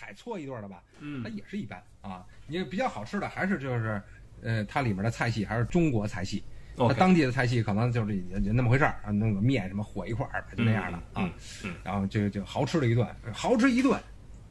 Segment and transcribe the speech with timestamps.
[0.00, 2.24] 海错一顿了吧，嗯它也是一般啊。
[2.46, 4.02] 你比较好吃的还是就是，
[4.42, 6.42] 呃，它里面的菜系还是中国菜系。
[6.76, 11.32] 它当地的菜系可能就是也就那么回事儿啊，弄个面什么和一块儿，就那样的嗯啊。
[11.64, 14.00] 嗯然后就就豪吃了一顿，豪吃一顿，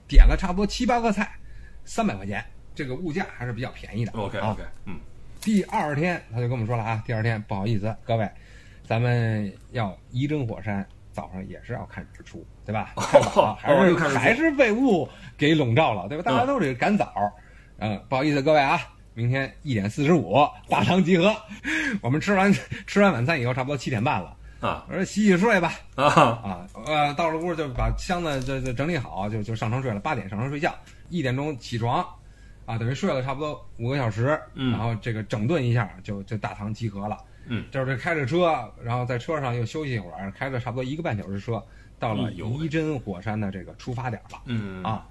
[0.08, 1.36] 点了差不多七八个菜，
[1.86, 2.46] 三百块钱，
[2.76, 4.12] 这个物价还是比较便宜的。
[4.12, 5.00] OK 啊 OK，嗯
[5.42, 8.30] 第二天他就跟我们说了啊，第二天不好意思，各位，
[8.84, 10.88] 咱们要仪征火山，
[11.20, 12.94] 早上也是要看日出，对吧？
[13.60, 16.24] 还是还是被雾给笼罩了，对吧？
[16.24, 17.14] 大家都得赶早，
[17.80, 18.80] 嗯，不好意思，各位啊。
[19.16, 21.36] 明天一点四十五，大堂集合。
[22.02, 22.54] 我们吃完
[22.88, 24.34] 吃完晚餐以后，差不多七点半了。
[24.62, 30.00] 啊我说洗洗睡吧，啊啊，呃，到了屋就把箱子就就整理好，就就上床睡了。
[30.00, 30.74] 八点上床睡觉，
[31.10, 32.06] 一点钟起床，
[32.66, 37.18] 啊，等于睡了差不多五个小时，嗯然后这个整顿一下，就就大堂集合了。
[37.50, 41.62] 嗯，就是开着车，然后在车上又休息一会儿，开了差不多一个半小时车，
[42.00, 44.40] 到了哎呦仪真火山的这个出发点了。
[44.46, 45.06] 嗯啊，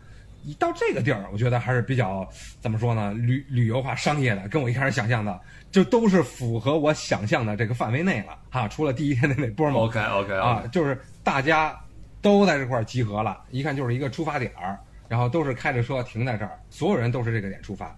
[0.45, 2.27] 一到这个地儿，我觉得还是比较
[2.61, 5.39] 怎么说呢，旅旅游化、商业的，跟我一开始想象的，
[5.71, 8.69] 就都是符合我想象的这个范围内了哈。
[8.69, 11.79] 除了第一天的那波嘛，OK OK 啊，就是大家
[12.23, 17.95] 都在这块儿集合了，一看就是一个出发点儿，然后都是开着车停在这儿，所有人都是这个点出发。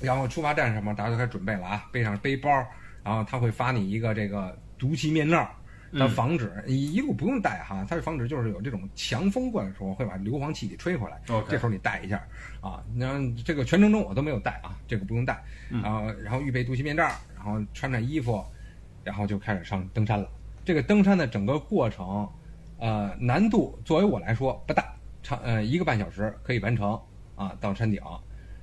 [0.00, 2.48] 然后出发站什么大家都开始准备了啊，背上背包，
[3.04, 5.48] 然后他会发你一个这个毒气面罩。
[5.90, 11.18] 它嗯防止一一路不用戴哈，它是防止就是有这种强风过来的时候会把硫磺气体吹回来。
[11.48, 12.22] 这时候你戴一下
[12.60, 15.42] 啊，然后这个全程中我都没有戴啊，这个不用戴。
[15.70, 18.44] 嗯然后然后预备毒气面罩，然后穿上衣服，
[19.02, 20.28] 然后就开始上登山了。
[20.62, 22.28] 这个登山的整个过程，
[22.78, 27.00] 呃，难度作为我来说不大，长呃一个半小时可以完成
[27.34, 27.98] 啊，到山顶。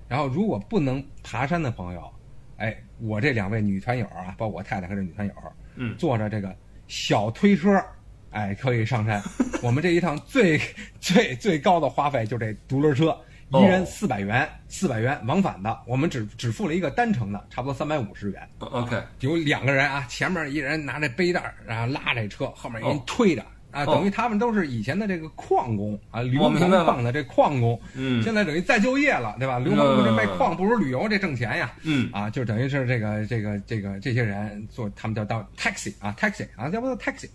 [0.08, 2.14] 然后如果不能爬山的朋友，
[2.58, 5.34] 哎，我这两位女团友啊，包括我太太和这女团友，
[5.75, 6.56] 嗯坐着这个
[6.88, 7.84] 小推车，
[8.31, 9.22] 哎，可以上山。
[9.61, 10.59] 我们这一趟最
[11.00, 13.17] 最最高的花费就这独轮车，
[13.50, 18.48] 一人哦四百元，四百元往返的，我们只只付了一个单程的，差不多三百五十元。
[18.59, 23.45] OK 有两个人啊，前面一人拿着背带儿，然后拉着车，后面一人哦推着。
[23.75, 23.95] 啊，哦。
[23.95, 28.23] 等于他们都是以前的这个矿工啊，硫我明矿的这矿工，嗯。
[28.23, 29.59] 现在等于再就业了，对吧？
[29.59, 32.09] 硫磺工这卖矿不如旅游这挣钱呀，嗯。
[32.14, 37.30] 啊，就等于是这个这个这个这些人做，他们叫到 taxi 啊，taxi 啊，叫不叫 taxi，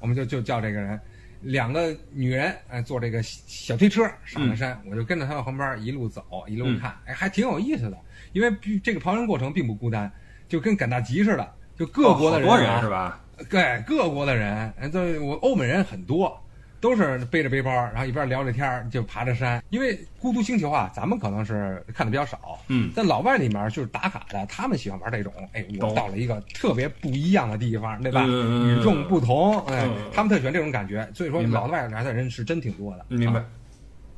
[0.00, 1.00] 我们就就叫这个人，
[1.42, 7.96] 两个女人哎坐这个小推车上了山，我就跟着他们旁边一路走一路看，哎，还挺有意思的，
[8.32, 8.52] 因为
[8.82, 10.10] 这个爬山过程并不孤单，
[10.48, 13.20] 就跟赶大集似的，就各国的人、啊哦人是吧？
[13.50, 16.40] 对各国的人，呃对我欧美人很多，
[16.80, 19.62] 都是背着背包，然后一边聊着天儿就爬着山。
[19.70, 28.24] 因为孤独星球啊，咱们可能是看的比较少，嗯在老外里面就是打卡的，他们喜欢玩这种，哎，我到了一个特别不一样的地方，对吧？
[28.26, 31.08] 嗯与众不同，哎嗯，他们特喜欢这种感觉。
[31.14, 33.46] 所以说，老外来的人是真挺多的，明白啊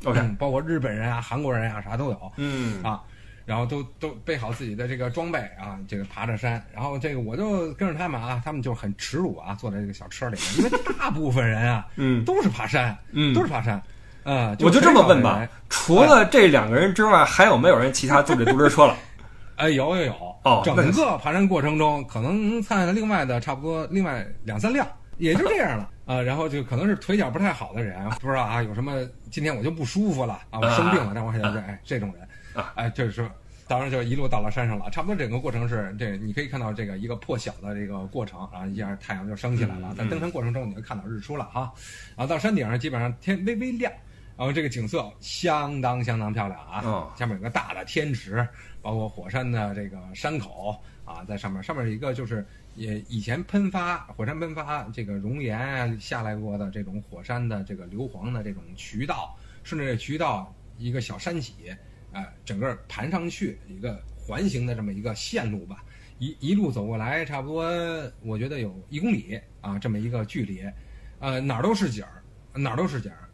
[0.04, 2.32] OK 嗯包括日本人啊、韩国人啊，啥都有。
[2.36, 3.02] 嗯啊，
[3.46, 12.24] 然后都都备好自己的这个装备啊，这个爬着山，然后这个我就跟着他们啊，他们就很耻辱啊，坐在这个小车里面，因为大部分人啊嗯。
[12.24, 13.80] 都是爬山，嗯都是爬山，
[14.24, 18.96] 啊、我就这么问吧除了这两个人之外，还有没有人其他坐这独轮车了？
[19.56, 24.86] 哎，有有有，哦整个爬山过程中，可能参加了另外的差不多另外两三辆，
[25.18, 25.88] 也就这样了。
[26.04, 26.20] 啊。
[26.22, 28.92] 然后就可能是腿脚不太好的人，不知道啊有什么，
[29.30, 33.30] 今天我就不舒服了啊，我生病了，但我想想，哎，这种人啊，哎，就是说。
[33.68, 39.96] 当然就一路到了山上了，差不多整个过程是这，你可以看到这个一个破晓的这个过程，然后一下太阳就升起来了嗯。
[39.96, 41.72] 在登山过程中，你就看到日出了哈，
[42.16, 43.92] 然后到山顶上基本上天微微亮，
[44.36, 46.80] 然后这个景色相当相当漂亮啊。
[46.84, 48.46] 哦下面有个大的天池，
[48.80, 52.46] 包括火山的这个山口啊，在上面，上面有一个就是
[52.76, 61.74] 也以前喷发火山喷发这个熔岩啊下来过的这种火山的这个硫磺的这种渠道，顺着这渠道一个小山脊，
[62.16, 65.84] 啊、整个盘上去一个环形的这么一个线路吧，
[66.18, 67.62] 一一路走过来，差不多
[68.22, 70.62] 我觉得有一公里啊，这么一个距离，
[71.18, 72.22] 呃，哪儿都是景儿，
[72.58, 73.28] 哪儿都是景儿，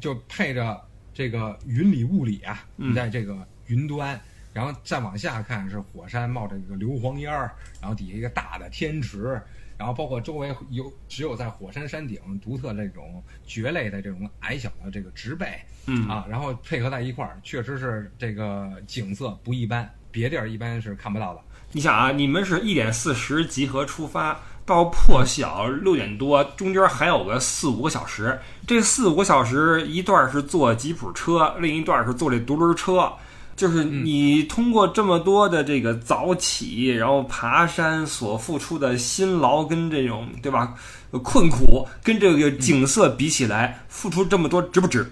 [0.00, 4.20] 就配着这个云里雾里啊，在这个云端，
[4.52, 9.40] 然后再往下看是火山冒着一个硫磺烟儿，然后底下一个大的天池，
[9.76, 15.46] 然后包括周围有只有在火山山顶独特这种蕨类的这种矮小的这个植被，
[15.86, 21.40] 嗯啊，然后配合在一块儿，确实是这个景色不一般，别地儿一般是看不到的。
[21.72, 28.38] 你想啊，你们是一点四十集合出发，到破晓六点多，中间还有个四五个小时。
[28.66, 33.12] 这四五个小时，一段是坐吉普车，另一段是坐这独轮车。
[33.56, 40.74] 就是你通过这么多的这个早起，然后爬山所付出的辛劳跟这种对吧？
[41.12, 45.08] 呃困苦，跟这个景色比起来，付出这么多值不值？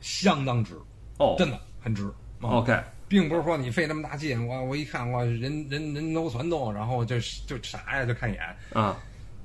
[0.00, 0.72] 相当值，
[1.18, 1.34] 哦。
[1.38, 2.04] 真的很直。
[2.40, 7.16] 啊，OK，并不是说你费那么大劲，我我一看我人人人都攒动，然后就
[7.46, 8.42] 就啥呀就看一眼，
[8.72, 8.96] 啊，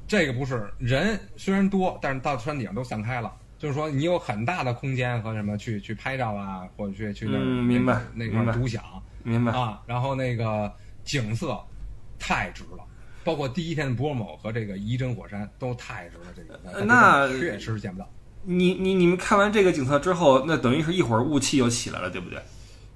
[0.08, 3.34] 这个不是人虽然多，但是到山顶都散开了。
[3.64, 8.84] 就是说，你有很大的空间和什么去去拍照啊，或者去去那明白那块儿独享
[9.24, 9.54] 明白。
[9.54, 9.82] 啊。
[9.86, 10.70] 然后那个
[11.06, 11.58] 景色
[12.20, 12.84] 太值了，
[13.24, 16.26] 包括第一天的波某和这个仪真火山都太值了。
[16.36, 18.10] 这个呃那确实见不到。
[18.42, 22.42] 你你你们看完这个景色之后，那等于是一会儿雾气又起来了，对不对？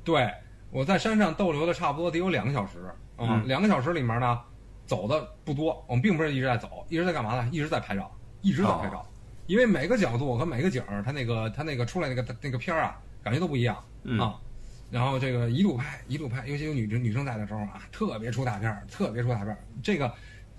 [0.03, 0.29] 对，
[0.69, 2.79] 我在山上逗留的差不多得有两个小时
[3.15, 4.37] 啊、嗯两个小时里面呢，
[4.85, 7.49] 走的不多，我们并不是一直在走，一直在干嘛呢？
[7.53, 8.11] 一直在拍照，
[8.41, 9.05] 一直在拍照，
[9.47, 14.35] 因为每个角度和每个景儿，它那个它那个出来那个那个片儿啊，感觉都不一样嗯啊。
[14.91, 19.57] 然后这个一路拍一路拍，尤其有女女生在的时候啊，特别出大片儿，特别出大片儿。
[19.81, 20.13] 这个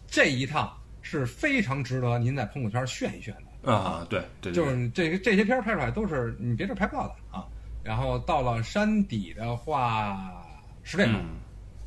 [0.07, 0.71] 这一趟
[1.01, 3.73] 是非常值得您在朋友圈炫一炫的。
[3.73, 7.47] 啊，对对，就是这个这些片儿拍出来都是你别地儿拍不到的啊。
[7.83, 10.45] 然后到了山底的话，
[10.83, 11.27] 十点钟、嗯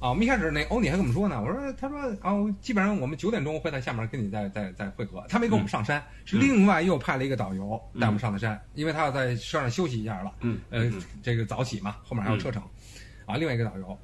[0.02, 5.24] 啊，我们一开始那欧尼还跟我们说呢，我说他说啊，基本上我们九点钟会在下面跟你再再再会合。
[5.30, 10.34] 他没跟我们上山，是另外又派了一个导游带我们上的山，因为他要在车上休息一下了。
[10.40, 12.64] 嗯呃嗯，这个早起嘛，后面还有车程，
[13.28, 13.96] 啊，另外一个导游，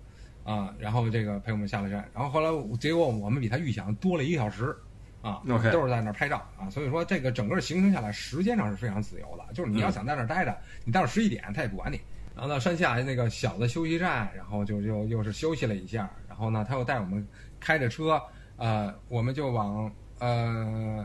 [0.43, 4.77] 啊，然后这个陪我们下了山，然后后来结果我们比他预想多了一个小时，
[5.23, 5.41] 啊
[5.71, 10.55] 都是在那儿拍照啊，所以说这个整个行程下来时间上是非常自由的，就是你要想在那儿待着，
[10.85, 11.99] 你待到十一点他也不管你，
[12.37, 17.27] 然后到山下那个小的休息站，然后就又又是休息了一下，然后呢他又带我们
[17.59, 18.21] 开着车，
[18.57, 21.03] 呃，我们就往呃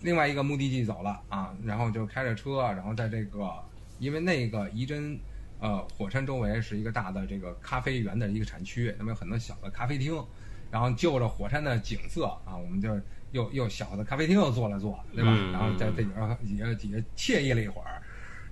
[0.00, 3.52] 另外一个目的地走了啊，然后就开着车，然后在这个
[3.98, 5.20] 因为那个仪真
[5.60, 10.24] 呃火山周围是一个大的这个咖啡园的一个产区，那么有很多小的咖啡厅，
[10.70, 12.98] 然后就着火山的景色啊，我们就
[13.32, 15.30] 又又小的咖啡厅又坐了坐，对吧？
[15.30, 18.00] 嗯然后在这里边底下底下惬意了一会儿，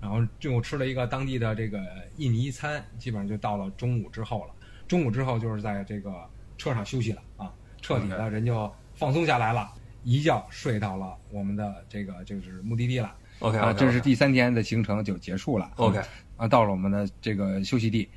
[0.07, 1.81] 然后就吃了一个当地的这个
[2.17, 4.55] 印尼餐，基本上就到了中午之后了。
[4.87, 6.25] 中午之后就是在这个
[6.57, 9.69] 车上休息了啊，彻底的人就放松下来了，
[10.05, 13.13] 一觉睡到了我们的这个就是目的地了。
[13.41, 15.73] OK，啊，这是第三天的行程就结束了。
[15.75, 16.01] OK
[16.37, 18.09] 啊，到了我们的这个休息地，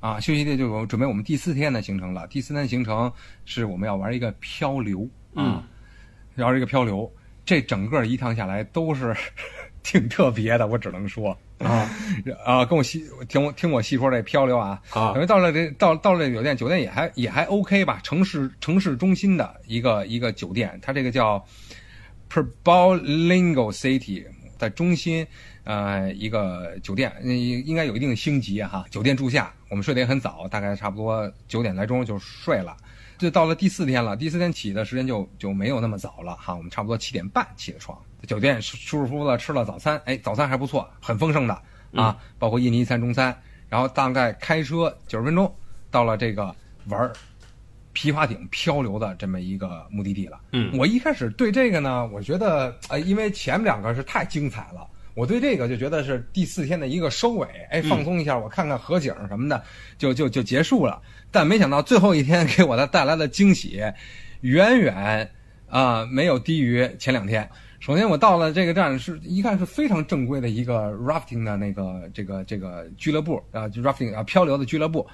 [0.00, 2.26] 啊，休息地就有准备我们第四天的行程了。
[2.28, 3.12] 第四天行程
[3.44, 5.62] 是我们要玩一个漂流，嗯，
[6.36, 7.12] 玩一个漂流，
[7.44, 9.14] 这整个一趟下来都是
[9.84, 11.88] 挺特别的，我只能说啊
[12.44, 21.44] 啊，跟我细听我听我细说这漂流啊，啊等于到了这到到了这酒店，酒店也还也还 OK 吧，城市城市中心的一个一个酒店，它这个叫
[22.30, 24.24] Probolinggo City，
[24.58, 25.24] 在中心
[25.64, 28.84] 呃一个酒店，呃应该有一定的星级啊哈。
[28.90, 32.74] 酒店住下，我们睡得也很早，大概差不多九点来钟就睡了。
[33.18, 41.62] 就到了第四天了，第四天起的时间就就没有那么早了哈，我们差不多七点半起的床，在酒店舒舒舒服服的吃了早餐，哎，早餐还不错，很丰盛的
[41.94, 43.36] 啊，包括印尼餐、中餐，
[43.68, 45.52] 然后大概开车九十分钟
[45.90, 46.54] 到了这个
[46.86, 47.12] 玩儿
[47.92, 50.40] 皮划艇漂流的这么一个目的地了。
[50.52, 54.86] 嗯我一开始对这个呢，我觉得呃，因为前面两个是太精彩了。
[55.14, 59.62] 我对这个就觉得是第四天的一个收尾，哎，放松一下，我看看河景什么的，
[59.96, 61.00] 就就就结束了。
[61.30, 63.80] 但没想到最后一天给我的带来的惊喜，
[64.40, 65.30] 远远
[65.68, 67.48] 啊、没有低于前两天。
[67.80, 75.06] 首先我到了这个站是一看是非常正规的一个 rafting 的那个这个这个俱乐部啊，就 rafting 啊漂流的俱乐部。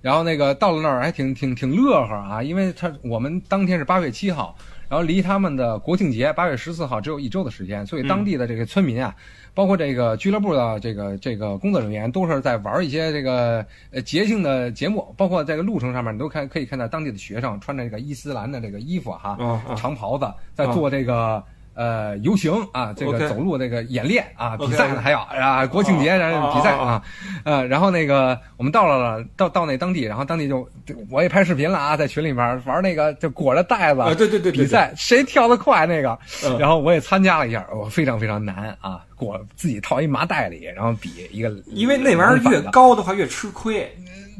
[0.00, 4.56] 然后那个到了那儿还挺挺挺乐呵啊，因为他我们当天是八月七号，
[4.88, 9.14] 然后离他们的国庆节八月十四号只有一周的时间，所以当地的这个村民啊，
[9.54, 19.36] 包括这个俱乐部的这个这个工作人员，都是在玩一些这个呃节庆的节目，包括这个路程上面，你都看可以看到当地的学生穿着这个伊斯兰的这个衣服哈，
[19.76, 21.42] 长袍子，在做这个。
[21.74, 27.02] 呃，游行啊，这个走路那个演练啊，比赛呢还有啊，国庆节哦然后比赛啊，
[27.44, 30.68] 呃，然后那个我们到了到到那当地，然后当地就
[31.10, 36.58] 我也拍视频了啊，在群里面玩那个就裹着袋子啊对对对对比赛谁跳得快那个，嗯。
[36.58, 43.90] 然后我也参加了一下，我非常非常难啊，裹自己套一麻袋里，然后比一个，因为那玩意儿越高的话越吃亏，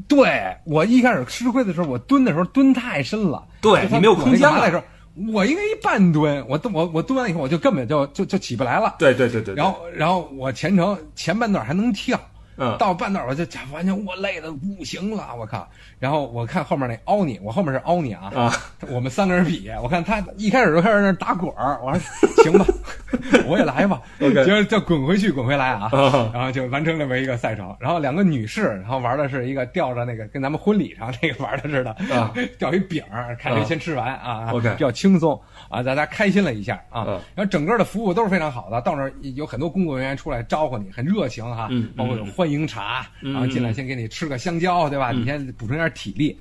[0.07, 4.85] 对我一开始吃亏的时候，我蹲的时候蹲太深了，对你没有空间了
[5.15, 8.95] 我应该一半蹲，我蹲我我蹲完以后，我就根本就就就起不来了。
[8.99, 12.19] 对对对对，对然后然后我前程前半段还能跳，
[12.57, 15.69] 嗯到半道我就完全我累的不行了，我靠！
[15.99, 18.53] 然后我看后面那凹你，我后面是凹你啊，啊
[18.89, 22.01] 我们三个人比，我看他一开始就开始那打滚儿，我说
[22.43, 22.67] 行吧，
[23.47, 27.75] 我也来吧果就滚回去，滚回来啊，啊然后就完成这么一个赛程。
[27.79, 34.51] 然后两个女士，然后玩的是一个吊着那个跟咱们婚礼上那个玩的似的啊，吊一饼儿，看谁先吃完啊。
[34.53, 37.05] OK 比较轻松啊，大家开心了一下啊。
[37.09, 45.11] 嗯然后整个的服务都是非常好的，到那儿有很多工作人员出来招呼你，很热情哈，嗯包括有欢迎茶，嗯然后进来先给你吃个香蕉，对吧？
[45.13, 46.39] 嗯你先补充点体力。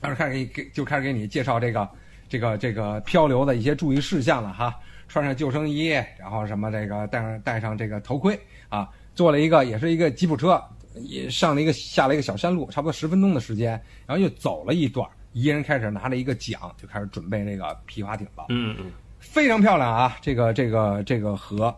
[0.00, 1.88] 当时开始给你给就开始给你介绍这个
[2.28, 4.78] 这个这个漂流的一些注意事项了哈，
[5.08, 10.62] 穿上救生衣，然后什么这个戴上戴上这个头盔啊，坐了一个也是一个吉普车，
[10.94, 13.70] 也上了一个下了一个小山路，差不多十分钟的时间，
[14.06, 18.46] 然后又走了一段，一人开始拿着一个桨就开始准备这个皮划艇了。
[18.50, 20.16] 嗯嗯非常漂亮啊！
[20.20, 21.76] 这个这个这个河，这个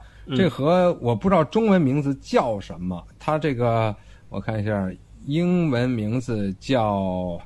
[0.49, 3.94] 河我不知道中文名字叫什么，它这个
[4.28, 4.90] 我看一下，
[5.25, 7.40] 英文名字叫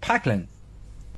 [0.00, 0.46] Packland，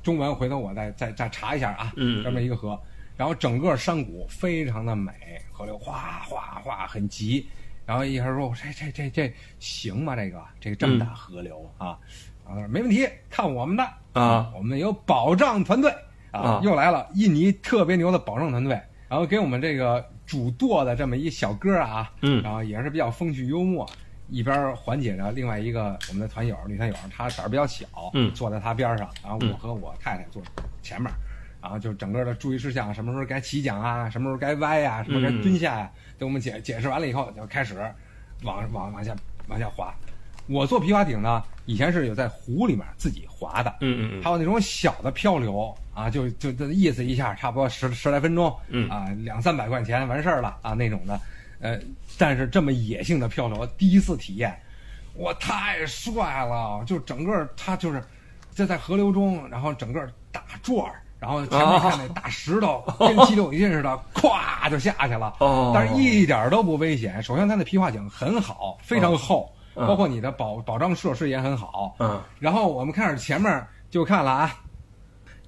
[0.03, 1.93] 中文回头我再再再查一下啊。
[1.95, 2.79] 嗯嗯这么一个河，
[3.17, 5.11] 然后整个山谷非常的美，
[5.51, 7.45] 河流哗哗哗很急。
[7.83, 10.15] 然后一会儿说：“这这这这行吗？
[10.15, 11.97] 这个这个这么大河流、啊？”
[12.45, 15.91] 然后他说：“没问题，看我们的啊，我们有保障团队
[16.31, 23.85] 啊啊，又来了，印尼特别牛的保障团队，然后给我们这个主舵的这么一小哥啊，嗯然后也是比较风趣幽默，
[24.29, 30.41] 一边缓解着另外一个我们的团友女团友，她胆儿比较小，嗯坐在她边上，然后我和我太太坐
[30.81, 31.11] 前面。
[31.61, 37.75] 然后就整个的注意事项，什么时候该起桨啊，什么时候该歪呀、什么时候该蹲下呀、等我们解解释完了以后，就开始
[38.43, 39.13] 往往往下
[39.49, 39.93] 往下滑。
[40.47, 51.19] 我做皮划艇呢，以前是有在湖里面自己划的，嗯嗯还有那种小的漂流啊，就就这意思一下，差不多十十来分钟，嗯啊，两三百块钱完事儿了啊那种的，
[51.59, 51.79] 呃，
[52.17, 54.57] 但是这么野性的漂流，第一次体验，
[55.15, 58.03] 我太帅了，就整个它就是
[58.53, 61.01] 就在河流中，然后整个大转儿。
[61.19, 65.31] 然后前面看那大石头， 跟激流勇进似的，咵就下去了。
[65.37, 67.21] 哦但是一点都不危险。
[67.21, 71.95] 首先，它的皮划艇很好，非常厚，嗯包括你的保保障设施也很好。
[71.99, 74.55] 嗯然后我们开始前面就看了啊，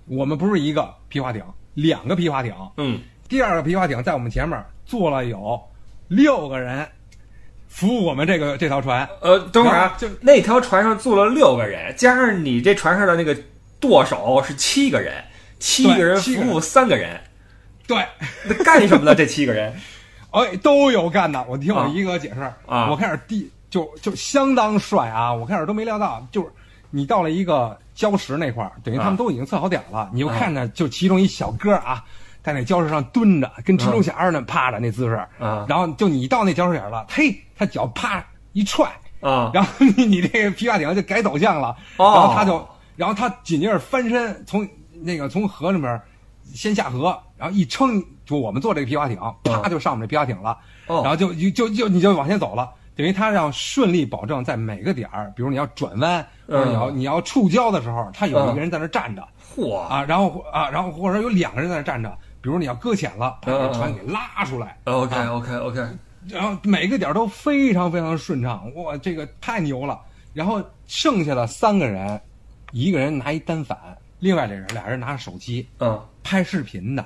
[0.06, 1.44] 我们不是一个皮划艇，
[1.74, 2.54] 两个皮划艇。
[2.78, 5.60] 嗯第二个皮划艇在我们前面坐了有
[6.08, 6.88] 六个人，
[7.68, 9.08] 服务我们这个这条船。
[9.22, 13.36] 呃，等会儿啊就，那条船上坐了六个人，加上你这船上的那个
[13.80, 15.24] 舵手是七个人，
[15.58, 17.20] 七个人服务三个人，
[17.88, 18.06] 对，
[18.46, 19.16] 那干什么呢？
[19.16, 19.74] 这七个人？
[20.30, 21.44] 哎，都有干的。
[21.48, 25.34] 我听我啊一哥解释啊我开始第就就相当帅啊！
[25.34, 26.48] 我开始都没料到，就是
[26.92, 32.04] 你到了一个礁石那块儿，等于他们都已经测好点儿了，你就看着就其中一小哥啊，
[32.42, 35.28] 在那礁石上蹲着，跟蜘蛛侠似的趴着那姿势，
[35.68, 44.68] 然后就你到那礁石点了，嘿，他脚啪一踹，啊然后你你这个皮划艇就改走向了，然后他就，然后他紧接着翻身从
[45.02, 46.02] 那个从河里面
[46.54, 50.58] 先下河，然后一撑，就我们坐这个皮划艇，啪就上我们这皮划艇了，
[50.88, 52.70] 然后就就就你就往前走了。
[52.96, 59.78] 等于他要顺利保证在每个点儿，比如你要转弯，或者你要、嗯你要触礁的时候，他有一个人在那儿站着、嚯。
[59.78, 65.32] 啊，然后啊，然后或者说有两个人在那儿站着，比如你要搁浅了，把嗯这船给拉出来，！OK 啊。
[65.32, 65.88] OK OK，
[66.28, 70.00] 然后每个点儿都非常非常顺畅，哇，这个太牛了。
[70.34, 72.20] 然后剩下的三个人，
[72.72, 73.78] 一个人拿一单反，
[74.20, 76.00] 另外这人俩人拿着手机嗯。
[76.24, 77.06] 拍视频的，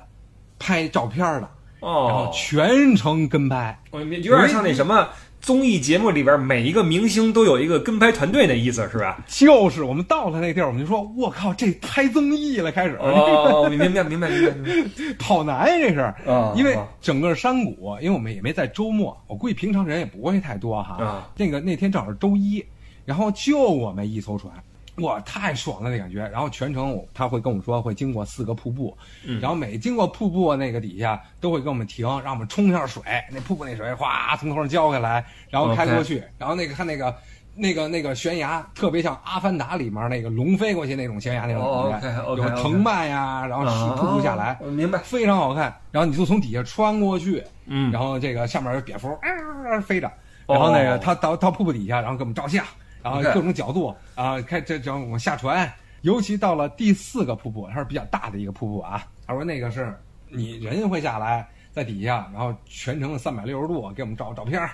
[0.59, 1.49] 拍照片的，
[1.81, 3.77] 然后哦，全程跟拍。
[3.89, 5.09] 我有点像那什么
[5.47, 9.23] 综艺节目里边每一个明星都有一个跟拍团队的意思是吧？
[9.27, 15.13] 就是我们到了那地儿，我们就说，我靠，这拍综艺了，开始、哦，明白明白明白明白。
[15.17, 15.99] 跑男呀，这是。
[16.29, 21.01] 啊因为啊整个山谷，因为我们也没在周末，我估计平常人也不会太多哈。
[21.01, 22.61] 啊那个那天正好是周一，
[23.05, 24.51] 然后就我们一艘船，
[24.97, 26.19] 哇，太爽了那感觉。
[26.29, 33.01] 然后全程我他会跟我们说会经过四个瀑布，嗯然后每经过瀑布那个底下都会跟我们停，让我们冲一下水，
[33.31, 37.15] 那瀑布那水哗从头上浇下来，然后开过去，然后那个看那个。
[37.59, 44.99] 那个那个悬崖特别像《阿凡达》里面那个龙飞过去那种悬崖那种哦感觉有藤蔓呀，然后瀑布下来，啊明白。
[44.99, 45.75] 非常好看。
[45.89, 50.07] 然后你就从底下穿过去，嗯然后这个上面有蝙蝠啊飞着，
[50.45, 52.63] 然后那个哦他到到瀑布底下，然后给我们照相，
[53.03, 59.05] 然后各种角度啊，开这这我们下传，尤其到了第四个瀑布，它是比较大的一个瀑布啊。
[59.25, 59.97] 他说那个是
[60.29, 64.71] 你人会下来在底下，然后全程三百六十度给我们照照片儿。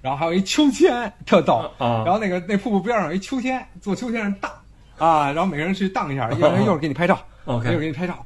[0.00, 1.70] 然后还有一秋千，特逗。
[1.78, 4.52] 啊然后那个那瀑布边上有一秋千，坐秋千上荡
[4.98, 8.24] 啊，然后每个人去荡一下， 一会儿一会儿给你拍照一会儿给你拍照。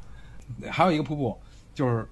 [0.70, 1.38] 还有一个瀑布，
[1.74, 2.08] 就是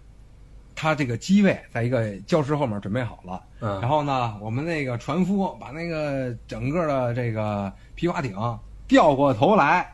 [0.76, 3.80] 它这个机位在一个礁石后面准备好了，嗯。
[3.80, 8.36] 然后呢，我们那个船夫把那个整个的这个皮划艇
[8.86, 9.90] 调过头来，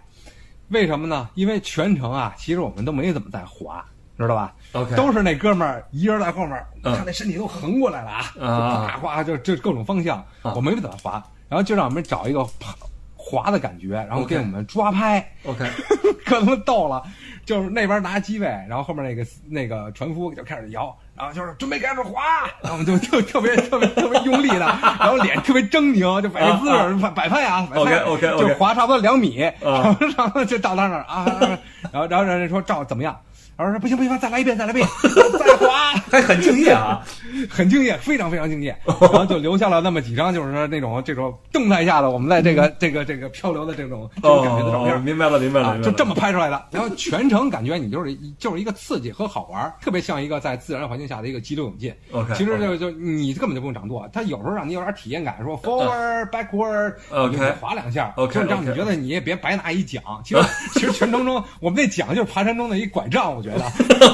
[0.69, 1.31] 为什么呢？
[1.35, 3.85] 因为全程啊，其实我们都没怎么在划，
[4.19, 6.95] 知道吧？OK，都是那哥们儿一人在后面，嗯。
[6.97, 10.53] 看那身体都横过来了啊，就啊哗哗就就各种方向，啊。
[10.55, 12.75] 我没怎么滑，然后就让我们找一个滑
[13.17, 15.25] 滑的感觉，然后给我们抓拍。
[15.45, 15.65] OK，
[16.27, 17.03] 可他妈逗了，
[17.45, 22.23] 就是那边拿机位，然后后面那个那个船夫就开始摇，然后就是准备开始划，
[22.63, 29.53] 然后我们就就特别特别特别用力的，然后脸特别狰狞，就摆这姿势摆摆拍啊，摆拍就划差不多两米，啊。
[29.63, 31.59] 然 后然后就到他那儿啊，
[31.93, 33.19] 然后然后人家说照怎么样？
[33.62, 34.87] 然后说不行不行，再来一遍再来一遍，
[35.38, 35.92] 再滑。
[36.11, 37.02] 还很敬业啊。
[37.49, 45.00] 很敬业，非常非常敬业，然后就留下了那么几张，就是说那种这种动态下的我们在这个这个这个漂流的这种这种感觉的照哦，片。
[45.00, 51.92] 明白了，明白了，就这么拍出来的，然后全程感觉你就是就是一个刺激和好玩，特别像一个在自然环境下的一个激流勇进。
[52.12, 60.02] OK，其实就就你根本就不用掌舵，它有时候让你有点体验感，说 forward backward，嗯 OK 你就划两下 OK，就让你觉得你也别白拿一桨。
[60.25, 60.42] 其实
[60.75, 63.51] 其实全程中我们那桨就是爬山中的一拐杖，我觉得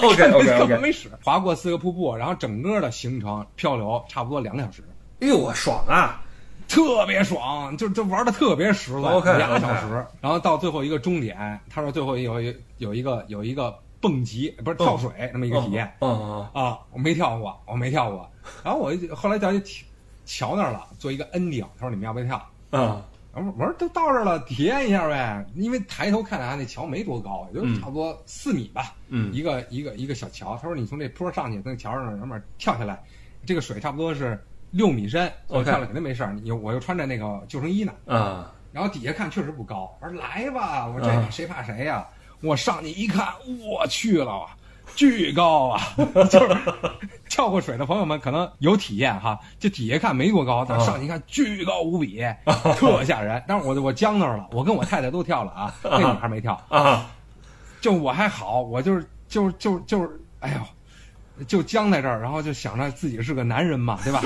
[0.02, 0.76] OK OK OK。
[0.82, 1.08] 没使。
[1.22, 4.82] 划过四个瀑布，然后整个的行程漂流差不多两个小时。
[5.20, 6.22] 哎呦，我爽啊！
[6.68, 18.30] 特别爽，就就玩的特别实在 OK，俩 OK 小时，然后到最后一个终点，他说最后有有有一个有一个蹦极，不是跳水那么一个体验嗯嗯啊，我没跳过，我没跳过，
[18.62, 19.62] 然后我一后来叫一
[20.26, 22.50] 桥那儿了，做一个 ending，他说你们要不要跳？
[23.34, 27.80] 我说都到这儿了，体验一下呗，因为抬头看啊，那桥没多高，也就嗯。
[27.80, 29.32] 差不多四米吧，嗯。
[29.32, 30.56] 一个一个一个小桥。
[30.56, 33.02] 他说你从这坡上去，从桥上上面跳下来，
[33.46, 36.32] 这个水差不多是六米深，我跳了肯定没事儿。
[36.32, 42.06] 你我又穿着那个救生衣呢，嗯然后底下看确实不高，我说来吧，我说嗯这谁怕谁呀、
[42.42, 43.26] 我上去一看，
[43.64, 44.56] 我去了啊，
[44.98, 45.80] 巨高啊！
[46.28, 46.56] 就是
[47.28, 52.20] 跳过水的朋友们可能有体验哈，就底下看没多高，但嗯上去一看巨高无比，
[52.76, 53.40] 特吓人。
[53.46, 57.06] 但是我我僵那儿了，我跟我太太都跳了啊， 那女孩没跳，啊
[57.80, 60.60] 就我还好，我就是就是就是就是，哎呦。
[61.46, 64.20] 就僵在这儿，然后就想着自己是个男人嘛，对吧？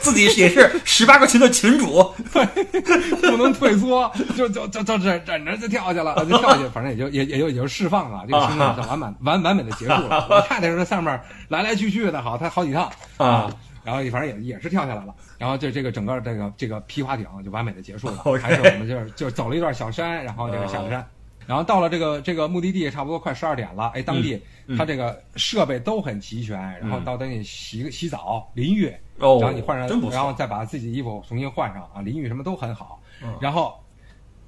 [0.00, 2.03] 自己也是十八个群的群主。
[3.30, 10.26] 不能退缩，就就就就忍忍着就跳下去了，就跳下去，反正也就也也就也就释放了，这个生命就完满完完美的结束了。
[10.30, 13.50] 我太太说在上面来来去去的，好，她好几趟啊，
[13.84, 21.06] 然后反正也也是跳下来了，然后就这个整个这个这个皮划艇就完美的结束了还是我们就是就走了一段小山，然后这个下了山。
[21.46, 23.90] 然后到了这个这个目的地，差不多快十二点了。
[23.94, 28.86] 哎，当地嗯它这个设备都很齐全，然后到等你洗洗澡、淋浴，
[29.18, 33.00] 哦然后你换上然后再把自己的衣服重新换上啊，淋浴什么都很好。
[33.22, 33.78] 嗯然后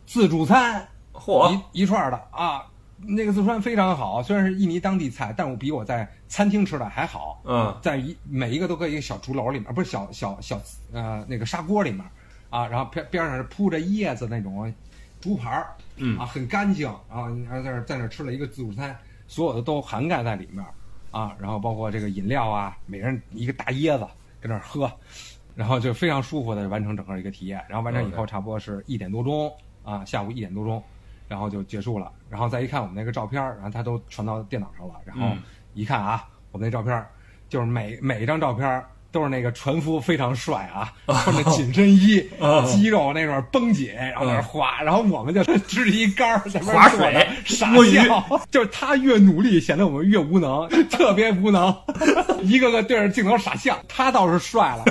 [0.06, 2.64] 自助餐嚯一一串儿的啊，
[2.98, 7.42] 那个自助餐非常好，虽然是印尼当地菜，但我比我在餐厅吃的还好。
[7.44, 10.61] 嗯在一每一个都搁一个小竹篓里面，不是小小小
[10.92, 12.04] 呃那个砂锅里面
[12.50, 14.72] 啊，然后边边上是铺着叶子那种
[15.27, 16.19] 竹盘儿，嗯。
[16.19, 20.65] 啊很干净，然后然后在那儿在那儿吃了一个自助餐，所有的都涵盖在里面
[21.11, 24.07] 啊，然后包括这个饮料啊，每人一个大椰子
[24.41, 24.91] 跟那儿喝，
[25.55, 30.83] 然后就非常舒服的完成整个一个体验，然后完成以后差不多是一点多钟啊，下午一点多钟，
[31.29, 35.43] 然后就结束了，然后再一看我们那个照片儿，然后它都传到电脑上了，然后嗯。
[35.75, 37.07] 一看啊，我们那照片儿
[37.51, 40.92] 就是每每一张照片儿都是那个船夫非常帅啊，
[41.24, 42.62] 穿着紧身衣，哦。
[42.70, 47.26] 肌肉那种绷紧，然后在那儿滑，然后我们就 支着一杆儿在那划水。
[47.46, 51.74] 傻笑， 就是他越努力，显得我们越无能， 特别无能，
[52.42, 54.85] 一个个对着镜头傻笑，他倒是帅了。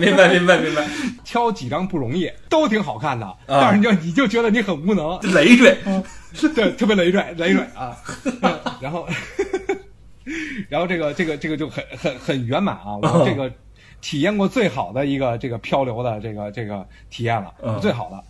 [0.00, 0.82] 明白明白明白，
[1.22, 5.76] 挑几张不容易，都挺好看的，但是你就你就觉得你很无能，累赘。
[6.54, 7.94] 对，特别累赘，累赘啊。
[8.40, 9.06] 嗯然后，
[10.68, 12.96] 然后这个这个这个就很很很圆满啊！
[12.96, 13.50] 我这个
[14.00, 18.22] 体验过最好的一个这个漂流的这个这个体验了，嗯最好的。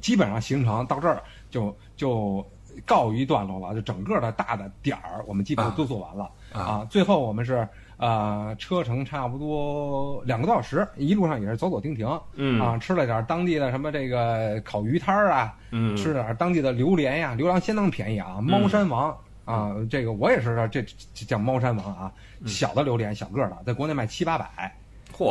[0.00, 2.44] 基本上行程到这儿就就
[2.84, 19.16] 告一段落了，就整个的大的点儿我们基本上都做完了啊最后我们是呃车程差不多两个多小时，一路上也是走走停停，嗯啊，吃了点当地的什么这个烤鱼摊儿啊，嗯吃点当地的榴莲呀，榴莲相当便宜啊，猫山王。
[19.44, 20.82] 啊，这个我也是，这
[21.14, 22.12] 这叫猫山王啊，
[22.46, 24.74] 小的榴莲，小个儿的，在国内卖七八百，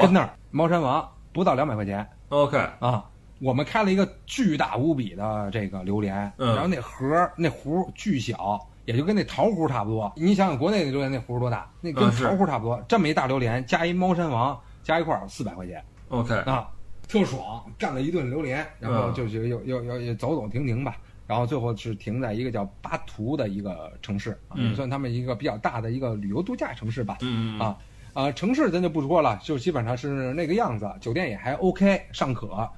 [0.02, 3.06] 跟那儿猫山王不到两百块钱，OK，啊。
[3.39, 10.13] 我们开了一个巨大无比的这个榴莲，嗯然后那盒儿那壶巨小，也就跟那桃核差不多。
[10.15, 11.67] 你想想国内的榴莲那壶多大？
[11.82, 12.80] 那跟桃核差不多。
[12.88, 16.69] 这么一大榴莲加一猫山王加一块儿四百块钱 OK，啊，
[17.08, 20.95] 特爽，干了一顿榴莲，然后就就又又又走走停停吧。
[21.32, 27.20] 然后最后是停在一个叫巴图的一个城市也算他们一个比较大的一个旅游度假城市吧。
[27.22, 27.78] 嗯嗯啊
[28.13, 32.70] 啊，城市咱就不说了，就基本上是那个样子，酒店也还 OK，尚可啊。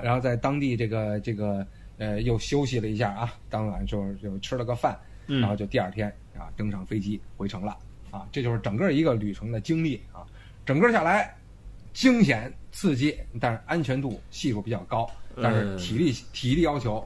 [0.00, 6.08] 然后在当地这个这个呃又休息了一下啊，当晚就就吃了个饭，嗯然后就第二天
[6.38, 7.76] 啊登上飞机回城了
[8.12, 10.22] 啊，这就是整个一个旅程的经历啊，
[10.64, 11.34] 整个下来
[11.92, 15.10] 惊险刺激，但是安全度系数比较高，
[15.42, 17.04] 但是体力、体力要求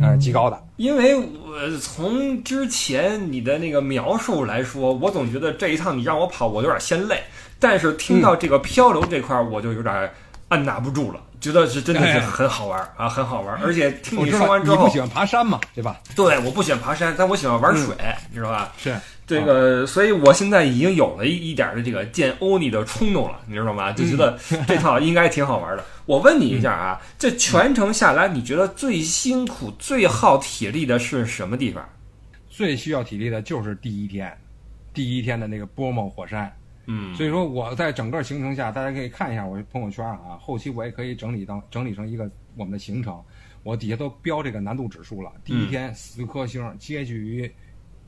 [0.00, 0.62] 呃极高的。
[0.76, 7.22] 因为我从之前你的那个描述来说，我总觉得这一趟你让我跑，我有点嫌累。
[7.58, 10.10] 但是听到这个漂流这块儿，我就有点
[10.48, 13.60] 按捺不住了，觉得是真的是哎很好玩儿啊，很好玩儿。
[13.64, 16.00] 而且听你说完之后，你不喜欢爬山嘛，对吧？
[16.16, 17.94] 对，我不喜欢爬山，但我喜欢玩水，
[18.30, 18.72] 你知道吧？
[18.76, 18.92] 是
[19.24, 23.92] 这个，所以我现在已经有了一一点儿的这个见欧尼的冲动了，你知道吗？
[23.94, 25.84] 就觉得这套应该挺好玩的。
[26.06, 31.88] 我问你一下啊，这全程下来，你觉得最辛苦、最耗体力的是什么地方？
[32.48, 34.36] 最需要体力的就是第一天，
[34.92, 36.52] 第一天的那个波莫火山。
[36.86, 43.22] 嗯所以说我在整个行程下，大家可以看一下我的朋友圈啊，后期我也可以整理到整理成一个我们的行程，
[43.62, 45.30] 我底下都标这个难度指数了。
[45.44, 47.50] 第一天四颗星，接近于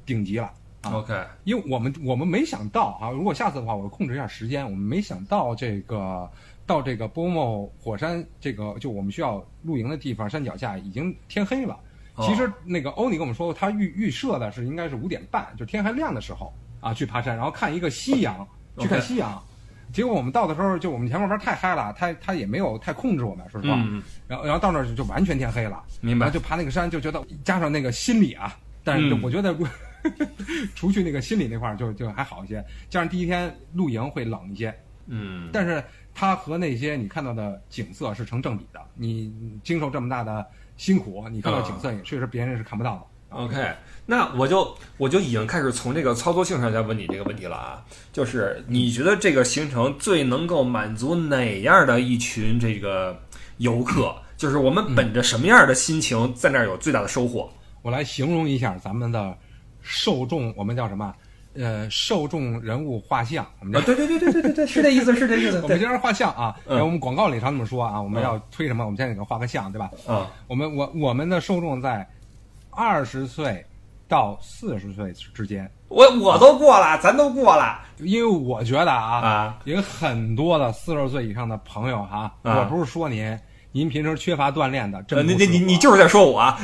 [0.05, 0.51] 顶级了。
[0.85, 6.31] 啊，OK，因为我们我们没想到啊，如果下次的话，我控制一下时间，我们没想到这个
[6.67, 11.75] 到这个波莫火山这个就我们需要露营的地方山脚下已经天黑了。
[12.17, 18.47] 哦其实那个欧尼跟我们说，他预预设的是应该是五点半，就天还亮的时候啊去爬山，然后看一个夕阳，
[18.79, 19.43] 去看夕阳。
[19.93, 23.77] 结果我们到的时候，就我们前面玩太嗨了，他他也没有太控制我们，说实话。
[23.77, 25.83] 嗯，然后然后到那儿就就完全天黑了。
[26.01, 26.39] 明白然后。
[26.39, 29.55] 就爬那个山，就觉得加上那个心理啊，但是嗯我觉得，
[30.75, 32.65] 除去那个心理那块儿，就就还好一些。
[32.89, 34.75] 加上第一天露营会冷一些，
[35.07, 35.83] 嗯，但是
[36.15, 38.81] 它和那些你看到的景色是成正比的。
[38.95, 43.03] 你经受这么大的辛苦，你看到景色也确实别人是看不到的。
[43.37, 43.69] OK，
[44.07, 53.21] 那我就我就已经开始从这个操作性上在问你这个问题了啊，就是你觉得这个行程最能够满足哪样的一群这个
[53.57, 54.15] 游客？
[54.37, 57.51] 就是我们本着什么样的心情在那儿有最大的收获？
[57.83, 59.37] 我来形容一下咱们的
[59.85, 61.15] 受众，我们叫什么？
[61.57, 65.61] 呃，受众人物画像，我们叫啊，对对对对对对对，是这意思，是这意思。
[65.63, 68.85] 我们经常画像啊，嗯然后我们广告里常这么说啊，我们嗯要推什么？
[68.85, 69.89] 我们现在给画个像，对吧？
[70.05, 72.05] 啊，我们我我们的受众在
[72.71, 73.65] 二十岁
[74.09, 79.59] 到四十岁之间，我我都过了，咱都过了因为我觉得啊，啊。
[79.63, 83.39] 有很多的四十岁以上的朋友哈、啊我不是说您，
[83.75, 86.57] 您平时缺乏锻炼的，你你你你就是在说我啊，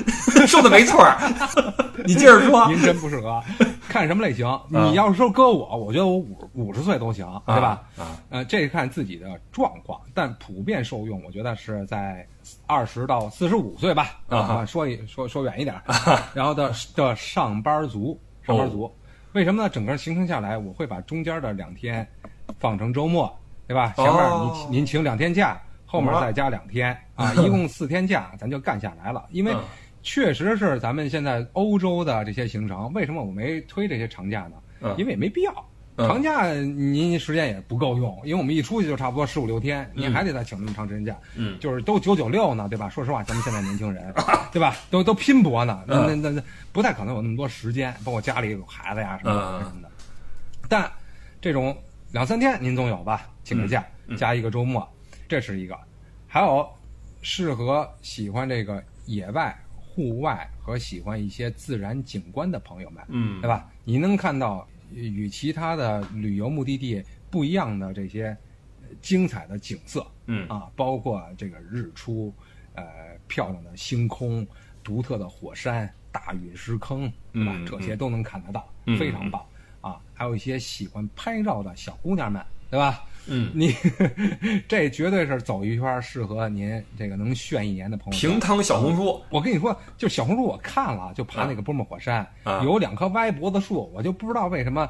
[0.47, 1.19] 说的没错儿，
[2.07, 2.69] 你接着说。
[2.69, 3.43] 您真不适合。
[3.89, 4.47] 看什么类型？
[4.71, 7.83] 你要是说搁我，我觉得我五五十岁都行，对吧？
[7.99, 12.25] 啊，呃，这看自己的状况，但普遍受用，我觉得是在
[12.69, 14.21] 二十到四十五岁吧。
[14.29, 15.75] 啊说一说说远一点，
[16.33, 18.95] 然后的的上班族，上班哦族，
[19.33, 19.69] 为什么呢？
[19.69, 22.09] 整个行程下来，我会把中间的两天
[22.61, 23.95] 放成周末，对吧？
[23.97, 25.61] 前面哦您您请两天假，
[25.91, 29.27] 后面再加两天啊， 一共四天假，咱就干下来了。
[29.31, 29.61] 因为嗯
[30.03, 34.53] 确实是咱们现在欧洲的这些行程，为什么我没推这些长假呢？
[34.83, 35.53] 嗯因为也没必要。
[35.97, 42.89] 嗯长假您时间也不够用，因为我们一出去就差不多十五六天，嗯您还得再请那么长时间假，嗯就是都九九六呢，对吧？
[42.89, 44.15] 说实话，咱们现在年轻人，
[44.53, 44.77] 对吧？
[44.91, 49.91] 都都拼搏呢，那那那那不太可能有那么多时间，包括家里有孩子呀什么什么的。
[50.69, 50.91] 但
[51.43, 51.77] 这种
[52.13, 53.29] 两三天您总有吧？
[53.45, 53.85] 请个假
[54.17, 54.89] 加一个周末，
[55.31, 55.79] 这是一个。
[56.27, 56.69] 还有
[57.23, 63.71] 适合喜欢这个野外、户外和喜欢一些自然景观的朋友们，嗯对吧？
[63.85, 68.37] 你能看到与其他的旅游目的地不一样的这些
[68.83, 72.35] 呃精彩的景色嗯啊，包括这个日出，
[72.75, 72.85] 呃，
[73.29, 74.47] 漂亮的星空，
[74.83, 77.53] 独特的火山、大陨石坑，对吧？
[77.55, 79.45] 嗯这些都能看得到，嗯非常棒
[79.81, 80.01] 啊！
[80.15, 83.05] 还有一些喜欢拍照的小姑娘们，对吧？
[83.27, 83.77] 嗯，你
[84.67, 88.19] 这绝对是走一圈适合您这个能炫一年的朋友。
[88.19, 94.89] 平汤小红书我跟你说，就小红书我看了，就爬那个波莫火山，啊有两棵歪脖子树，我就不知道为什么，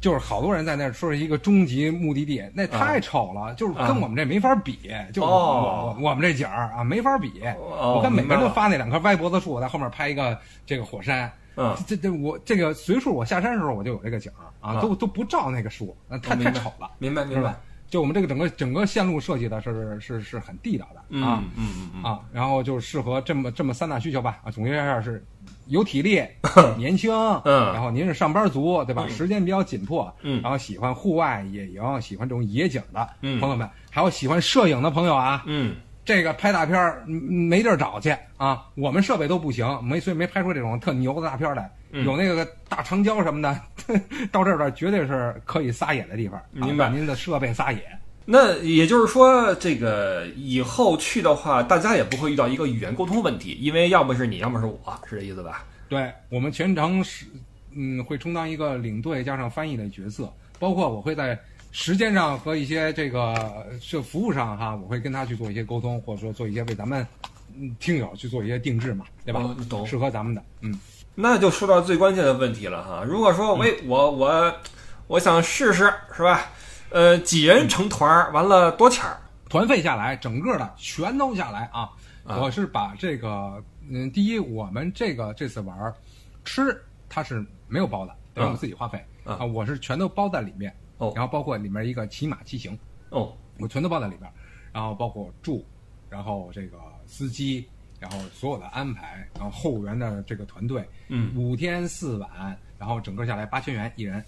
[0.00, 4.78] 就是好多人在那儿说是一个终极目的地，那太丑了，就是跟我们这没法比，
[5.12, 7.42] 就是我、哦我我们这景儿啊没法比。
[7.58, 11.30] 哦我看每个人都发那两棵歪脖子树，在后面拍一个这个火山。
[11.56, 16.90] 嗯这这我这个随处我下山的时候我就有这个景儿啊，啊都都不照那个数，那太太丑了。
[16.98, 17.54] 明白明白？
[17.90, 21.44] 就我们这个整个整个线路设计的是是是很地道的啊。
[21.54, 22.02] 嗯嗯。
[22.02, 25.24] 啊，然后就适合这么这么三大需求吧啊，总结一下是
[25.66, 26.20] 有体力、
[26.76, 27.12] 年轻，
[27.44, 29.04] 嗯然后您是上班族对吧？
[29.06, 29.10] 嗯。
[29.10, 30.40] 时间比较紧迫，嗯。
[30.42, 33.38] 然后喜欢户外野营、喜欢这种野景的嗯。
[33.38, 41.70] 朋友们，还有喜欢摄影的朋友啊，嗯这个拍大片儿嗯没地儿找去啊，我们设备都不行，没所以没拍出这种特牛的大片儿来。
[41.96, 43.60] 嗯有那个大长焦什么的，
[44.32, 46.38] 到这儿的绝对是可以撒野的地方。
[46.38, 47.80] 啊明白把您的设备撒野。
[48.26, 55.64] 那也就是说，这个以后去的话，大家也不会遇到一个语言沟通问题，因为要么是你，要么是我，是这意思吧？
[55.88, 57.26] 对我们全程是
[57.76, 61.38] 嗯会充当一个领队加上翻译的角色，包括我会在
[61.74, 67.04] 时间上和一些这个这服务上哈，我会跟他去做一些沟通，或者说做一些为咱们
[67.56, 69.40] 嗯听友去做一些定制嘛，对吧？
[69.40, 70.78] 哦懂适合咱们的，嗯。
[71.16, 73.02] 那就说到最关键的问题了哈。
[73.02, 74.54] 如果说喂我我
[75.08, 76.46] 我想试试是吧？
[76.90, 79.18] 呃，几人成团儿，完了多钱儿？
[79.48, 81.90] 团费下来，整个的全都下来啊！
[82.22, 83.60] 啊我是把这个，
[83.90, 85.92] 嗯，第一，我们这个这次玩儿
[86.44, 90.72] 吃它是没有包的，得我们自己花费啊啊，我是全都包在里面。
[90.98, 92.78] 哦然后包括里面一个骑马骑行，
[93.10, 94.32] 哦，我全都包在里边儿，
[94.72, 95.64] 然后包括住，
[96.08, 97.66] 然后这个司机，
[97.98, 104.24] 然后所有的安排，然后后援的这个团队，嗯，五天四晚，然后整个下来八千元一人，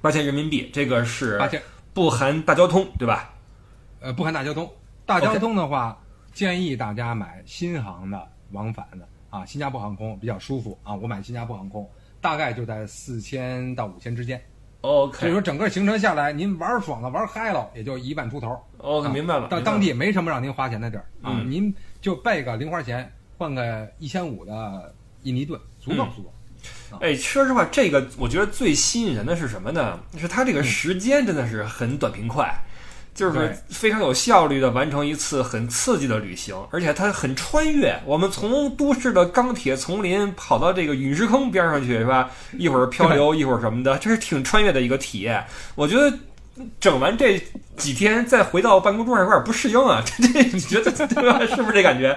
[0.00, 1.60] 八千人民币，这个是八千，
[1.94, 3.34] 不含大交通对吧？
[4.00, 4.70] 呃，不含大交通。
[5.04, 6.00] 大交通的话
[6.32, 10.94] 建议大家买新航的往返的啊，新加坡航空比较舒服啊。
[10.94, 11.88] 我买新加坡航空，
[12.20, 14.42] 大概就在四千到五千之间。
[14.82, 18.58] 所以说整个行程下来，您玩爽了，玩嗨了，也就一万出头。
[18.78, 19.46] OK，啊明白了。
[19.48, 24.92] 到当地没什么让您花钱的地儿啊，嗯您就备个零花钱，换个一千五的
[25.22, 26.32] 印尼盾，足够嗯足够。
[27.00, 29.98] 哎，说实话，这个我觉得最吸引人的是什么呢？
[30.18, 32.52] 是它这个时间真的是很短平快，
[33.14, 37.98] 就是非常有效率的完成一次很刺激的旅行，而且它很穿越。
[38.06, 42.30] 我们从都市的钢铁丛林跑到这个陨石坑边上去，是吧？
[42.58, 45.44] 一会儿漂流，一会儿什么的，这是挺穿越的一个体验。
[45.74, 46.16] 我觉得。
[46.78, 47.42] 整完这
[47.78, 51.40] 几天再回到办公桌上有点不适应啊， 这这你觉得对吧？
[51.46, 52.16] 是不是这感觉？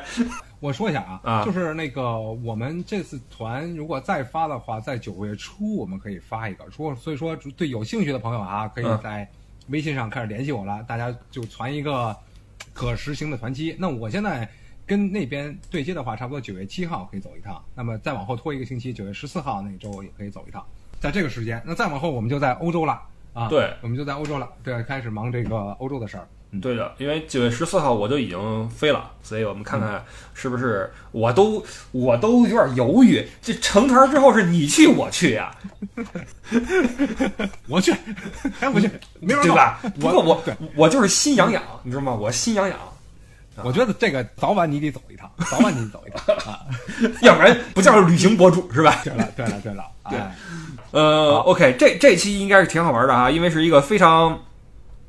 [0.59, 9.25] 我说一下啊，啊就是那个我们这次团如果再发的话，在九月初我们可以发一个，说所以说对有兴趣的朋友啊，可以嗯在
[9.67, 12.15] 微信上开始联系我了，大家就传一个
[12.73, 13.75] 可实行的团期。
[13.79, 14.47] 那我现在
[14.85, 20.65] 跟那边对接的话，差不多九月七号可以走一趟，那么再往后拖一个星期，九月十四号那周也可以走一趟，
[20.99, 23.01] 在这个时间，那再往后我们就在欧洲了
[23.33, 26.27] 啊，对我们就在欧洲了，对，开始忙这个欧洲的事儿。
[26.51, 30.03] 嗯，对的，因为九月十四号我就已经飞了，所以我们看看
[30.33, 35.51] 是不是我都我都有点犹豫，这成团之后是你去我去呀、
[37.67, 37.91] 我去，
[38.59, 39.79] 哎不去，没法弄对吧？
[39.99, 42.13] 不过我对我就是心痒痒，你知道吗？
[42.13, 42.77] 我心痒痒，
[43.63, 46.59] 我觉得这个早晚你得走一趟，早晚你得走一趟 啊！
[47.21, 49.01] 要不然不叫旅行博主是吧？
[49.03, 50.35] 对了，对了，对了，对哎，
[50.91, 54.39] 呃，OK，这这期应该是挺好玩的啊，因为是一个非常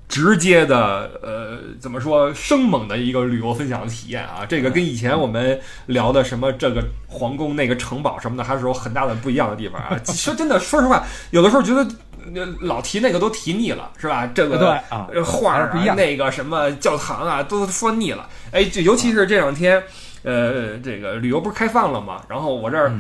[0.08, 4.46] 直接的，呃，怎么说生猛的一个旅游分享的体验啊。
[4.48, 9.98] 这个跟以前我们聊的什么这个皇宫、那个城堡什么的，还是有很大的不一样的地方啊。
[10.06, 11.86] 说真的，说实话，有的时候觉得。
[12.34, 14.26] 呃老提那个都提腻了，是吧？
[14.34, 18.28] 这个对啊呃画儿不一样那个什么教堂啊，都说腻了。
[18.50, 19.80] 哎，就尤其是这两天，
[20.24, 22.20] 呃，这个旅游不是开放了吗？
[22.28, 22.92] 然后我这儿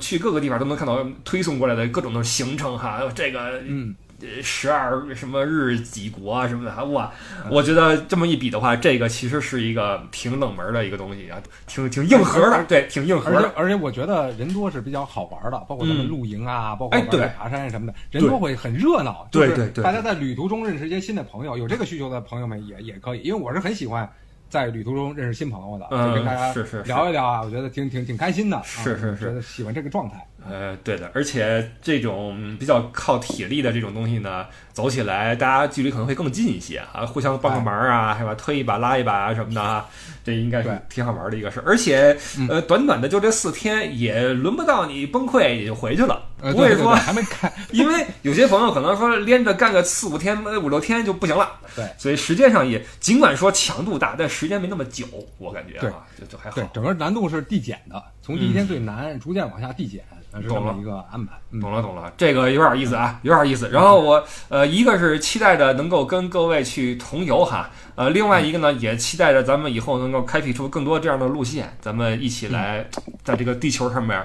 [0.00, 3.94] 去各个地方都能看到推送过来的各种的行程哈，这个嗯，
[4.42, 7.12] 十二什么日几国啊什么的，啊哇！
[7.50, 13.52] 我觉得这么一比的话，这个其实是一个挺冷门的一个东西啊，挺挺硬核的，对，挺硬核而且的。
[13.56, 17.00] 而且我觉得人多是比较好玩的，包括咱们嗯露营啊，包括
[17.36, 19.28] 爬山什么的，人多会很热闹。
[19.30, 24.08] 就是对对对大家在旅途中认识一些新的朋友，有这个需求的朋友们也也可以，因为我是很喜欢。
[24.48, 26.54] 在旅途中认识新朋友的，嗯就跟大家
[26.84, 30.22] 聊一聊啊，我觉得挺挺挺开心的，啊是是是觉得喜欢这个状态。
[30.48, 38.34] 呃，对的，而且这种比较靠体力的这种东西呢，走起来大家距离可能会更近一些啊，互相帮个忙啊，是吧？
[38.34, 39.88] 推一把拉一把啊什么的啊，
[40.24, 41.64] 这应该是挺好玩的一个事儿。
[41.66, 55.06] 而且嗯呃，短短的就这四天，也轮不到你崩溃也就回去了，呃，不会说还没 开，因为有些朋友可能说连着干个四五天、五六天就不行了，对，所以时间上也尽管说强度大，但时间没那么久，
[55.38, 56.66] 我感觉啊，就就还好对，。
[56.74, 61.32] 整个难度是递减的，从第一天最难，逐渐往下递减，呃是这懂了么一个安排。
[61.50, 63.68] 嗯懂了懂了，这个有点意思啊，有点意思。
[63.68, 72.86] 然后我呃，一个是期待着能够跟各位去同游哈，呃，另外一个呢，也期待着咱们以后能够开辟出更多这样的路线，咱们一起来
[73.22, 74.24] 在这个地球上面，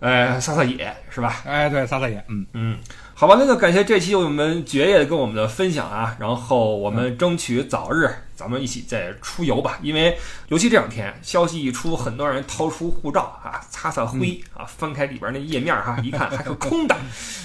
[0.00, 1.36] 呃，撒撒野是吧？
[1.44, 2.78] 哎，对，撒撒野，嗯，嗯，
[3.20, 10.16] 好吧，那就感谢这期我们爵爷跟我们的分享啊，然后我们争取早日咱们一起再出游吧，因为
[10.48, 16.96] 尤其这两天消息一出，很多人掏出护照啊，擦擦灰啊，翻开里边那页面哈，一看还是空的，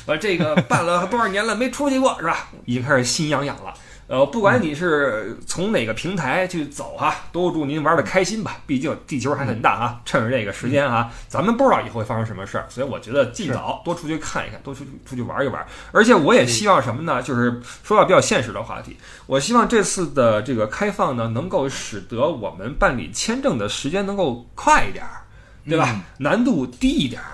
[0.05, 2.47] 呃，这个办了多少年了没出去过是吧？
[2.63, 3.73] 已经开始心痒痒了。
[4.07, 8.57] 呃，不管你是从哪个平台去走哈，都祝您玩的开心吧。
[8.67, 15.65] 毕竟地球还很大啊，趁着这个时间啊，咱们不知道以后会发生什么事儿，所以我觉得尽早多出去看一看，多出去出去玩一玩。
[15.91, 17.21] 而且我也希望什么呢？
[17.23, 25.25] 就是说到比较现实的话题，我希望这次的这个开放呢，能够使得我们办理签证的时间能够快一点儿，
[25.67, 25.99] 对吧？
[26.19, 27.29] 难度低一点儿。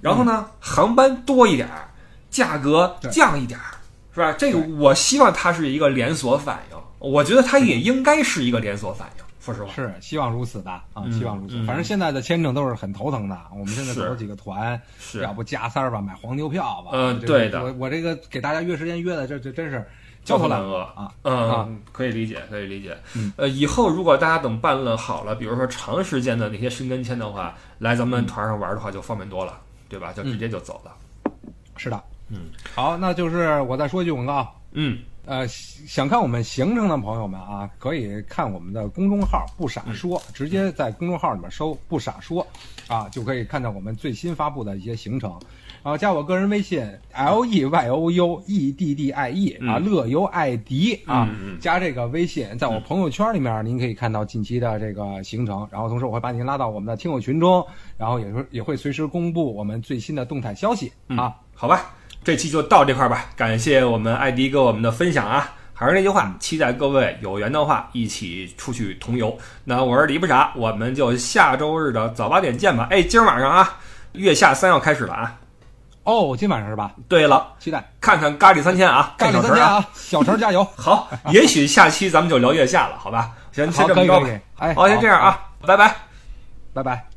[0.00, 1.88] 然后呢，航班多一点儿，
[2.30, 3.71] 价格降一点儿，
[4.14, 4.32] 是吧？
[4.32, 9.24] 这个我希望它是一个连锁反应，我觉得它也应该是一个连锁反应。
[9.40, 11.56] 说实话，是希望如此的啊，嗯希望如此。
[11.56, 16.90] 嗯反正现在的签证都是很头疼的，我们现在是走几个团，是要不加塞儿吧，买黄牛票吧。
[16.92, 19.84] 嗯对的我我这个给大家约时间约的，这这真是
[20.24, 21.10] 焦头烂额啊。
[21.22, 22.96] 嗯，啊可以理解，可以理解。
[23.16, 30.12] 嗯呃，以后如果大家等办了好了，比如说长时间的那些申根签的话，来咱嗯们团上玩的话就方便多了，对吧？
[30.12, 30.92] 就直接就走了。
[31.76, 32.00] 是的，
[32.32, 34.50] 嗯，好，那就是我再说一句广告。
[34.72, 42.46] 嗯，呃，想看我们行程的朋友们啊，可以看我们的公众号“不傻说”，直接在公众号里面搜“不傻说”，
[42.88, 45.38] 啊，就可以看到我们最新发布的一些行程。
[45.84, 46.80] 然后加我个人微信
[47.12, 51.28] l e y o u e d d i e 啊，嗯乐游艾迪啊，
[51.60, 55.68] 加这个微信，在我朋友圈里面您可以看到近期的这个行程。
[55.72, 57.66] 然后同时我会把您拉到我们的听友群中，
[57.98, 61.36] 然后也会也会随时公布我们最新的动态消息啊。
[61.52, 61.92] 好吧，
[62.24, 63.26] 这期就到这块儿吧。
[63.36, 65.50] 感谢我们艾迪给我们的分享啊。
[65.74, 69.36] 还是那句话，期待各位有缘的话一起出去同游。
[69.64, 72.86] 那我是李不傻，我们就下周日的早八点见吧。
[72.90, 73.78] 哎，今儿晚上啊，
[74.12, 75.34] 月下三要开始了啊。
[76.04, 76.92] 哦，今晚上是吧？
[77.08, 79.42] 对了，期待看看咖喱三千啊，咖喱。
[79.42, 80.62] 三千啊，小陈加油！
[80.76, 83.32] 好，也许下期咱们就聊月下了，好吧？
[83.50, 85.96] 先，先这么着哎，好，先这样啊，拜拜。
[86.72, 87.04] 拜拜。
[87.08, 87.11] 嗯。